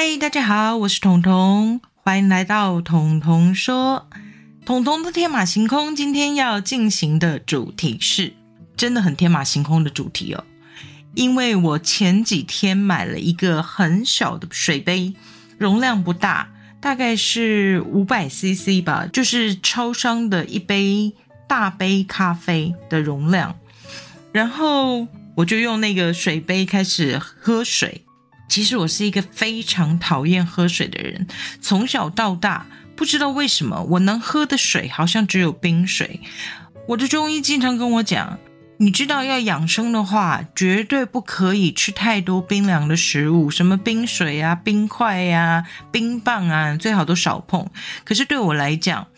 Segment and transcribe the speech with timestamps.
[0.00, 4.08] 嗨，大家好，我是彤彤，欢迎来到彤彤说。
[4.64, 8.32] 彤彤的天马行空，今天要进行的主题是
[8.76, 10.44] 真的很天马行空的主题哦。
[11.16, 15.14] 因为我前几天买了一个很小的水杯，
[15.58, 16.48] 容量不大，
[16.80, 21.12] 大概是五百 CC 吧，就是超商的一杯
[21.48, 23.58] 大杯咖啡的容量。
[24.30, 28.04] 然后我就用那个水杯开始喝水。
[28.48, 31.26] 其实我是一个非常讨厌喝水的人，
[31.60, 32.66] 从小到大
[32.96, 36.20] 不知道为什么我能喝的水好像只有冰水。
[36.88, 38.38] 我的中医经常跟我讲，
[38.78, 47.68] 你知道要养生的话，绝对不可以吃太多冰凉的食物，什么冰水啊、冰块呀、冰棒啊，最好都少碰。
[48.04, 49.08] 可是对我来讲，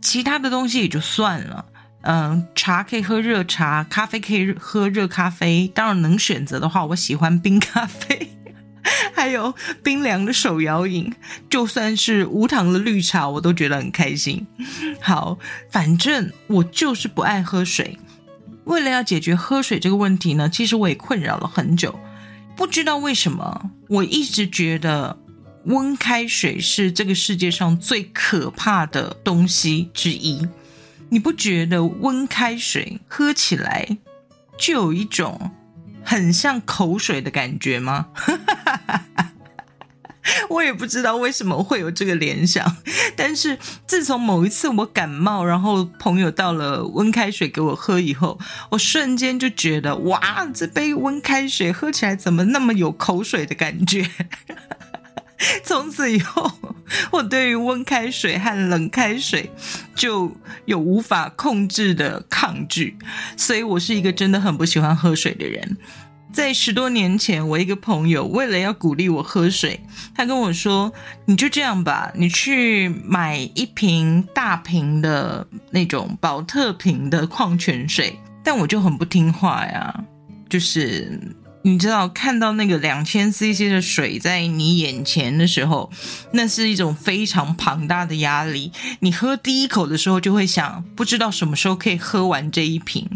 [0.00, 1.66] 其他的东西也就算了，
[2.00, 8.30] 嗯，茶可以喝热茶，咖啡可以喝热咖啡，当然能选择的话，我喜欢冰咖啡。
[9.14, 11.12] 还有冰凉的手摇饮，
[11.48, 14.46] 就算是无糖的绿茶，我都觉得很开心。
[15.00, 15.38] 好，
[15.70, 17.98] 反正我就是不爱喝水。
[18.64, 21.98] 为了要解决喝水这个问题呢，其实我也困扰了很久。
[22.56, 25.18] 不知道为什么，我一直觉得
[25.64, 30.46] 温开水是这个世界上最可怕的东西之一。
[31.10, 33.98] 你不觉得温开水喝起来
[34.56, 35.50] 就有一种？
[36.04, 38.08] 很像口水的感觉吗？
[40.48, 42.76] 我也不知道为什么会有这个联想，
[43.14, 48.38] 但是自从某一次我感冒，然后朋友倒了温开水给我喝以后，
[48.70, 54.08] 我瞬间就觉得，哇，这杯温开水喝起来怎么那么有口水的感觉？
[55.64, 56.50] 从此以后，
[57.10, 59.50] 我对于温开水和冷开水
[59.94, 60.30] 就
[60.64, 62.96] 有无法控制的抗拒，
[63.36, 65.76] 所以我是一个真的很不喜欢喝水的人。
[66.32, 69.80] 在十多年前，我一个朋友为了要鼓励我喝水，
[70.16, 70.92] 他跟我说
[71.26, 80.04] ：“你就这样吧，你去买一瓶大瓶的那种宝特瓶的矿泉水。”但我就很不听话呀，
[80.48, 81.20] 就是。
[81.66, 85.90] 你知道看到那个两千 CC 的水在你眼前的时候，
[86.32, 88.70] 那是一种非常庞大的压力。
[89.00, 93.08] 你喝第一口的时候就会想，不知道什么时候可以喝完这一瓶。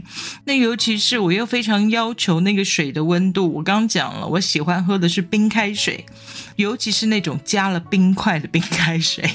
[0.46, 3.52] 那尤其是我又非常要求那个水的温度。
[3.52, 6.06] 我刚讲了，我喜欢喝的是冰开水，
[6.56, 9.30] 尤其是那种加了冰块的冰开水。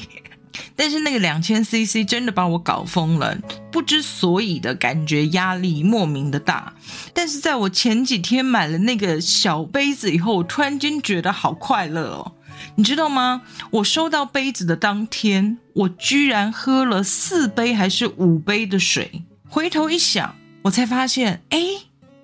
[0.76, 3.38] 但是那个两千 CC 真的把我搞疯了，
[3.72, 6.74] 不知所以的感觉，压力莫名的大。
[7.14, 12.32] 但是在我前几天买了那个小杯子以后，我突然间觉得好快乐哦！
[12.76, 13.42] 你知道吗？
[13.72, 19.24] 我收到杯子的当天，我居然喝了四杯还是五杯的水。
[19.50, 21.60] 回头一想，我才发现，哎，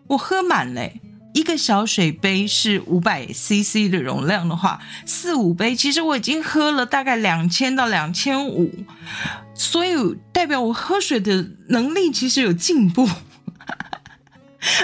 [0.08, 1.02] 我喝满嘞。
[1.34, 8.74] 一个小水杯是五百 CC 的容量的话，四五杯，其实我已经喝了大概两千到两千五，
[9.54, 9.94] 所以
[10.34, 13.08] 代表我喝水的能力其实有进步，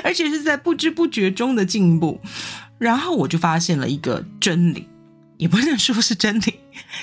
[0.04, 2.22] 而且是在不知不觉中的进步。
[2.78, 4.88] 然后我就发现了一个真理，
[5.38, 6.60] 也不能说是真理，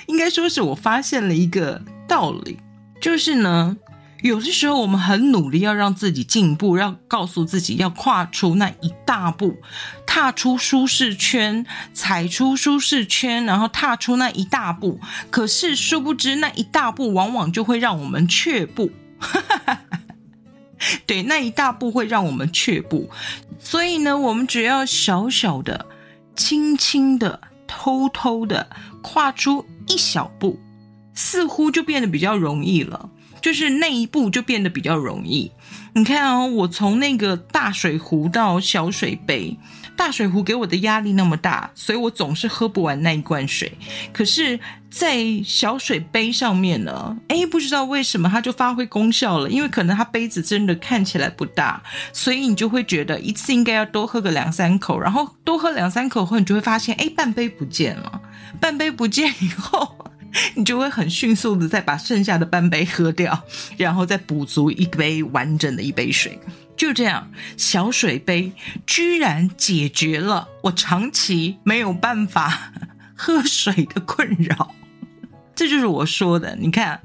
[0.06, 2.58] 应该说是我发现了一个道理，
[3.00, 3.76] 就是呢。
[4.22, 9.56] 有的时候，我们很努力要让自己进步，要告诉自己要跨出那一大步，
[10.06, 15.00] 踏出舒适圈，踩出舒适圈，然后踏出那一大步。
[15.28, 18.92] 可是，殊不知那一大步往往就会让我们却步。
[21.04, 23.10] 对，那一大步会让我们却步。
[23.58, 25.86] 所以呢，我们只要小小的、
[26.36, 28.68] 轻轻的、偷偷的
[29.02, 30.60] 跨出一小步，
[31.12, 33.10] 似乎就变得比较容易了。
[33.42, 35.50] 就是那一步就变得比较容易。
[35.94, 39.54] 你看哦，我从那个大水壶到小水杯，
[39.94, 43.70] 大水壶给我的压力那么大，所以我总是喝不完那一罐水。
[44.10, 44.58] 可是，
[44.88, 58.22] 在小水杯上面呢，哎，不知道为什么它就发挥功效了，因为可能它杯子真的看起来不大，所以你就会觉得一次应该要多喝个两三口，然后多喝两三口后，你就会发现，哎，半杯不见了，
[58.58, 59.98] 半杯不见以后。
[60.54, 63.42] 你就会很迅速的再把剩下的半杯喝掉，
[63.76, 66.38] 然后再补足一杯完整的一杯水。
[66.76, 68.52] 就这样，小水杯
[68.86, 72.72] 居然解决了我长期没有办法
[73.14, 74.74] 喝水的困扰。
[75.54, 77.00] 这就是我说的，你看，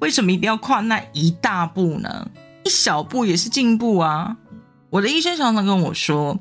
[0.00, 2.30] 为什么一定要跨那一大步呢？
[2.62, 4.36] 一小步也是进步啊！
[4.90, 6.38] 我的医生常常跟我说，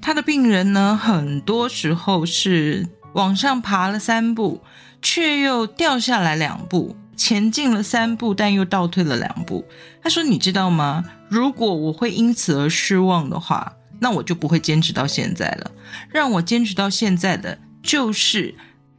[0.00, 4.62] 他的病人呢，很多时候是往上爬了三步。
[5.00, 9.64] 却又掉下来两步，前进了三步，但又倒退了两步。
[10.02, 11.04] 他说：“你知道吗？
[11.28, 15.70] 如果我会因此而失望的话，那我就不会坚持到现在了。
[16.08, 18.54] 让我坚持到现在的，就是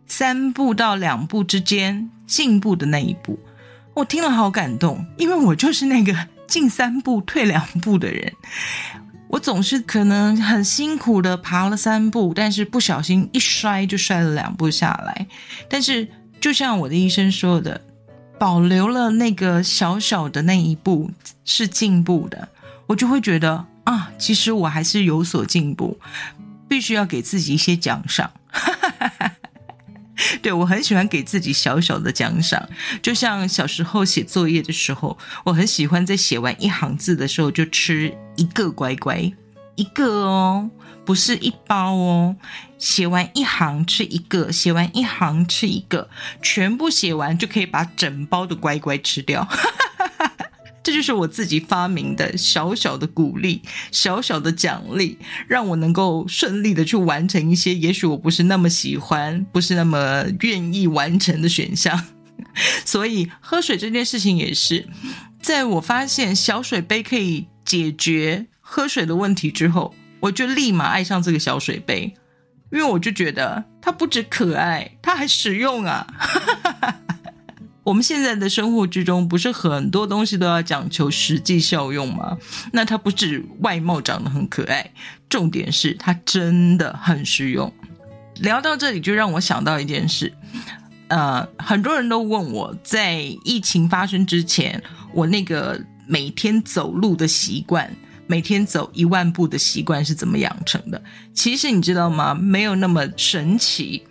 [0.06, 3.40] 三步到两步之间进步的那一步。
[3.95, 6.16] 我听了好感动，因为我就是那个
[6.48, 8.34] 进三步退两步的人。
[9.30, 15.28] 我总是可能很辛苦的爬了三步，但是不小心一摔就摔了两步下来。
[15.70, 16.08] 但是
[16.42, 17.81] 就像我的医生说的，
[18.40, 21.12] 保留了那个小小的那一步
[21.46, 22.50] 是进步的，
[22.88, 26.00] 我就会觉得啊，其实我还是有所进步，
[26.68, 28.31] 必须要给自己一些奖赏。
[30.42, 32.68] 对我很喜欢给自己小小的奖赏，
[33.02, 39.31] 就像小时候写作业的时候，我很喜欢在写完一行字的时候就吃一个乖乖，
[39.75, 40.69] 一个哦，
[41.06, 42.36] 不是一包哦，
[42.77, 46.09] 写完一行吃一个，写完一行吃一个，
[46.41, 49.45] 全部写完就可以把整包的乖乖吃掉。
[50.81, 62.01] 这就是我自己发明的小小的鼓励，小小的奖励，让我能够顺利的去完成一些也许我不是那么喜欢、不是那么愿意完成的选项。
[62.85, 64.88] 所以喝水这件事情也是，
[65.42, 72.12] 在我发现小水杯可以解决喝水的问题之后，我就立马爱上这个小水杯，
[72.71, 76.07] 因为我就觉得它不止可爱，它还实用啊。
[77.86, 82.36] 我们现在的生活之中，不是很多东西都要讲求实际效用吗？
[82.74, 84.92] 那它不止外貌长得很可爱，
[85.30, 87.71] 重点是它真的很实用。
[88.38, 90.33] 聊到这里，就让我想到一件事，
[91.10, 94.81] 呃，很多人都问我在疫情发生之前，
[95.13, 97.95] 我那个每天走路的习惯，
[98.25, 101.00] 每天走一万步的习惯是怎么养成的？
[101.35, 102.33] 其实你知道吗？
[102.33, 104.01] 没有那么神奇。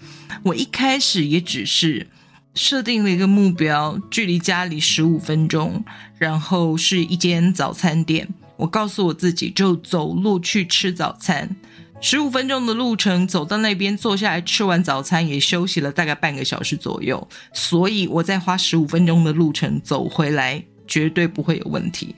[0.45, 2.07] 我一开始也只是。
[2.55, 5.85] 设定了一个目标，距离家里十五分钟，
[6.19, 8.27] 然后是一间早餐店。
[8.57, 11.55] 我告诉我自己，就走路去吃早餐，
[12.01, 17.29] 十五分钟的路程，走到那边坐下来吃完早餐，也休息了大概半个小时左右。
[17.53, 22.17] 所以我再花十五分钟的路程走回来，绝对不会有问题。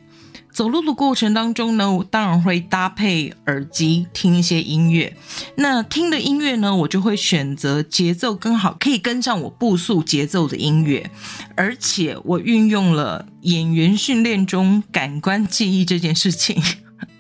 [0.52, 5.16] 走路的过程当中呢，我当然会搭配耳机听一些音乐。
[5.54, 11.08] 那听的音乐呢，我就会选择节奏更好，可以跟上我步速节奏的音乐。
[11.54, 16.60] 而且我运用了演员训练中感官记忆这件事情，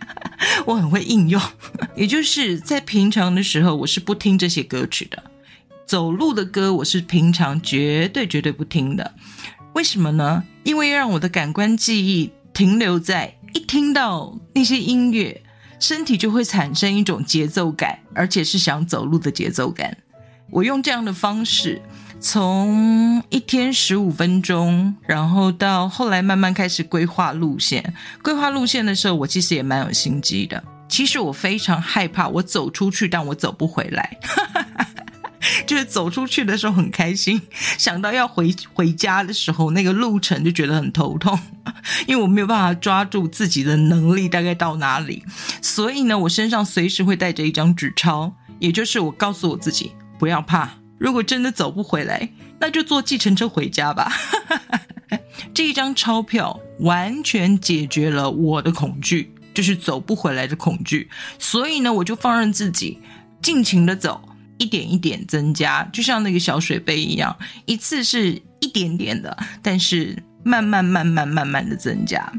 [0.66, 1.40] 我很会应用。
[1.94, 5.22] 也就是在平常的时候，我是不听这些歌曲的。
[5.86, 9.14] 走路的歌，我是平常绝对绝对不听的。
[9.80, 10.44] 为什么呢？
[10.62, 12.30] 因为让我的感官记忆。
[12.52, 15.42] 停留在一听到那些音乐，
[15.78, 19.96] 身体就会产生一种节奏感，而且是想走路的节奏感。
[20.50, 21.80] 我用这样的方式，
[22.20, 27.94] 从一天十五分钟，然后到后来慢慢开始规划路线。
[28.22, 30.62] 规划路线的时候，我其实也蛮有心机的。
[30.90, 34.18] 其实我非常害怕，我走出去，但我走不回来。
[35.66, 37.40] 就是走出去的时候很开心，
[37.78, 41.38] 想到要回回家的时候，那个路程就觉得很头痛，
[42.06, 45.22] 因为我没有办法抓住自己的能力大概到哪里，
[45.62, 50.68] 所以呢，我身上随时会带着一张纸钞，也就是我告诉我自己不要怕，
[50.98, 52.28] 如果真的走不回来，
[52.58, 54.12] 那就坐计程车回家吧。
[55.54, 62.98] 这一张钞票完全解决了我的恐惧，就是走不回来的恐惧，所以呢，我就放任自己
[63.42, 64.20] 尽情的走。
[64.60, 72.30] 一点一点增加，就像那个小水杯一样，一次是一点点的，但是慢慢慢慢慢慢的增加。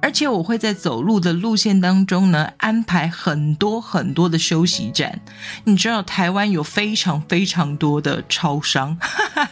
[0.00, 5.18] 而且我会在走路的路线当中呢，安排很多很多的休息站。
[5.64, 8.96] 你知道台湾有非常非常多的超商，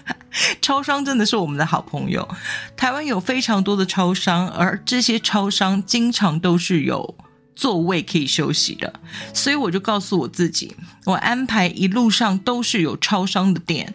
[0.63, 2.29] 超商真的是我们的好朋友。
[2.77, 7.17] 台湾有非常多的超商，而这些超商经常都是有。
[7.55, 8.93] 座位可以休息的，
[9.35, 13.95] 所以我就告诉我自己，我安排一路上都是有超商的店，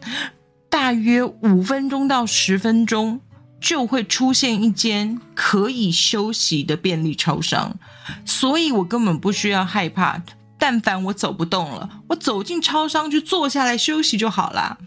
[0.70, 3.20] 大约五分钟到十分钟
[3.60, 7.78] 就会出现一间可以休息的便利超商，
[8.26, 10.22] 所以我根本不需要害怕。
[10.60, 14.78] 但凡我走不动了，我走进超商就坐下来休息就好啦。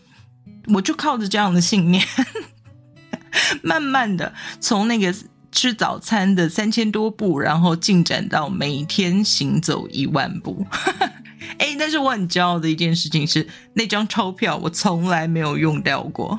[0.75, 2.05] 我就靠着这样的信念，
[3.63, 5.15] 慢慢的从那个。
[5.53, 10.67] 吃早餐的三千多步，然后进展到每天行走一万步。
[11.59, 16.39] 哎，但是我很骄傲的一件事情是，那张钞票我从来没有用掉过，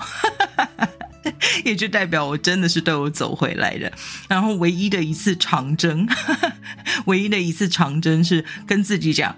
[1.66, 3.92] 也就代表我真的是都有走回来的。
[4.30, 6.08] 然后唯一的一次长征，
[7.06, 9.36] 唯一的一次长征是跟自己讲，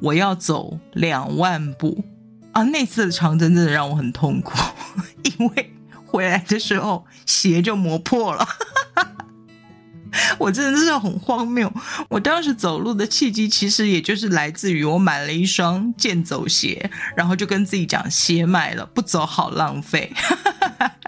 [0.00, 2.04] 我要走两万步
[2.52, 2.62] 啊！
[2.64, 4.56] 那次的长征真的让我很痛苦，
[5.24, 5.74] 因为
[6.06, 8.46] 回来的时候鞋就磨破了。
[10.42, 11.72] 我真的是很荒谬。
[12.08, 20.12] 我当时走路的契机，其实也就是来自于我买了一双健走鞋，然后就跟自己讲，鞋买了不走好浪费。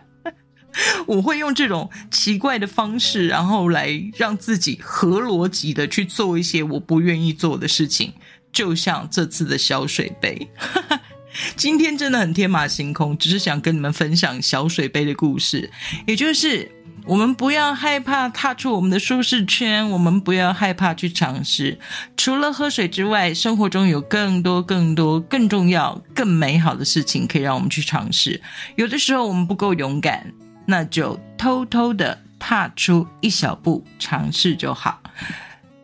[1.06, 8.12] 我会用这种奇怪的方式，然后来让自己合逻辑的去做一些我不愿意做的事情，
[8.52, 10.48] 就像这次的小水杯。
[11.56, 15.70] 今天真的很天马行空，只是想跟你们分享小水杯的故事，
[16.06, 16.70] 也就是
[17.06, 21.78] 我们不要害怕踏出我们的舒适圈，我们不要害怕去尝试。
[22.16, 28.40] 除了喝水之外，生活中有更多、更多、更重要、更美好的事情可以让我们去尝试。
[28.76, 30.32] 有的时候我们不够勇敢，
[30.66, 35.00] 那就偷偷的踏出一小步，尝试就好。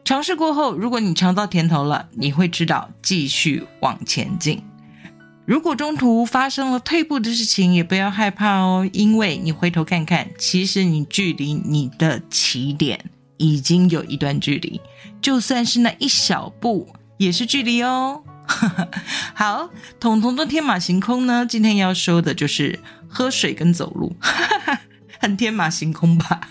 [0.03, 4.63] 尝试过后，如果你尝到甜头了，你会知道继续往前进。
[5.51, 14.81] 如果中途发生了退步的事情，也不要害怕哦，因为你回头看看，其实你距离你的起点已经有一段距离，
[15.21, 18.23] 就算是那一小步，也是距离哦。
[19.35, 22.79] 好，彤彤的天马行空呢，今天要说的就是
[23.09, 24.15] 喝水跟走路，
[25.19, 26.49] 很天马行空吧？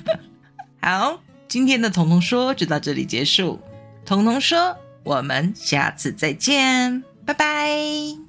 [0.82, 3.62] 好，今天的彤彤说就到这里结束。
[4.06, 4.75] 彤彤说，
[5.06, 8.29] 我们下次再见，拜拜。